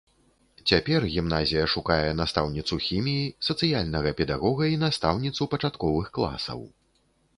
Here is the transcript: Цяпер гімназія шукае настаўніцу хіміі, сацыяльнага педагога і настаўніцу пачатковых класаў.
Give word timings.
Цяпер 0.69 1.01
гімназія 1.15 1.65
шукае 1.73 2.07
настаўніцу 2.21 2.75
хіміі, 2.85 3.29
сацыяльнага 3.49 4.15
педагога 4.23 4.63
і 4.77 4.81
настаўніцу 4.85 5.49
пачатковых 5.53 6.07
класаў. 6.21 6.59